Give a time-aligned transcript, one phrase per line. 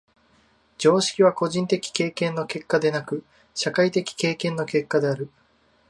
[0.79, 5.29] 常識は個人的経験の結果でなく、社会的経験の結果である。